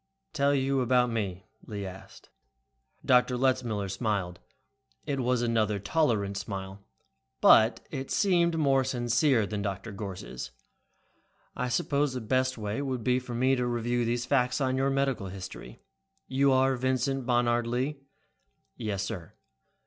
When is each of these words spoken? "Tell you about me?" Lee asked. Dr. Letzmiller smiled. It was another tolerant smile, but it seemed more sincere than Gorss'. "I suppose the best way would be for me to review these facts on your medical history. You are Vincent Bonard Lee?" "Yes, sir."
"Tell 0.33 0.55
you 0.55 0.81
about 0.81 1.11
me?" 1.11 1.45
Lee 1.67 1.85
asked. 1.85 2.29
Dr. 3.05 3.37
Letzmiller 3.37 3.87
smiled. 3.87 4.39
It 5.05 5.19
was 5.19 5.43
another 5.43 5.77
tolerant 5.77 6.37
smile, 6.37 6.81
but 7.39 7.81
it 7.91 8.09
seemed 8.09 8.57
more 8.57 8.83
sincere 8.83 9.45
than 9.45 9.61
Gorss'. 9.61 10.49
"I 11.55 11.69
suppose 11.69 12.13
the 12.13 12.19
best 12.19 12.57
way 12.57 12.81
would 12.81 13.03
be 13.03 13.19
for 13.19 13.35
me 13.35 13.55
to 13.55 13.67
review 13.67 14.03
these 14.03 14.25
facts 14.25 14.59
on 14.59 14.75
your 14.75 14.89
medical 14.89 15.27
history. 15.27 15.83
You 16.27 16.51
are 16.51 16.75
Vincent 16.75 17.27
Bonard 17.27 17.67
Lee?" 17.67 17.97
"Yes, 18.75 19.03
sir." 19.03 19.33